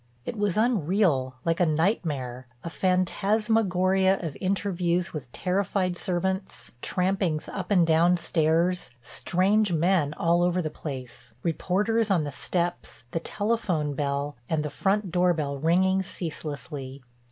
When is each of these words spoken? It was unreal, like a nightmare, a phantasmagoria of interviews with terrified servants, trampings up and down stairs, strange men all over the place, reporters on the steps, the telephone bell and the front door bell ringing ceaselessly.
It 0.25 0.35
was 0.35 0.57
unreal, 0.57 1.35
like 1.45 1.59
a 1.59 1.65
nightmare, 1.67 2.47
a 2.63 2.71
phantasmagoria 2.71 4.17
of 4.21 4.35
interviews 4.41 5.13
with 5.13 5.31
terrified 5.31 5.95
servants, 5.95 6.71
trampings 6.81 7.47
up 7.47 7.69
and 7.69 7.85
down 7.85 8.17
stairs, 8.17 8.89
strange 9.03 9.71
men 9.71 10.15
all 10.15 10.41
over 10.41 10.59
the 10.59 10.71
place, 10.71 11.33
reporters 11.43 12.09
on 12.09 12.23
the 12.23 12.31
steps, 12.31 13.03
the 13.11 13.19
telephone 13.19 13.93
bell 13.93 14.35
and 14.49 14.65
the 14.65 14.71
front 14.71 15.11
door 15.11 15.35
bell 15.35 15.59
ringing 15.59 16.01
ceaselessly. 16.01 17.03